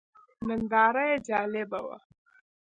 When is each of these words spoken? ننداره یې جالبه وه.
ننداره 0.47 1.03
یې 1.09 1.17
جالبه 1.27 1.79
وه. 1.85 1.97